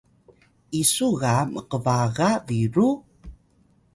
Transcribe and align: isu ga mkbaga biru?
isu 0.81 1.07
ga 1.19 1.35
mkbaga 1.53 2.29
biru? 2.47 2.89